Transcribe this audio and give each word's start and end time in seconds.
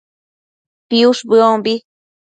piush 0.89 1.21
bëombi 1.29 1.73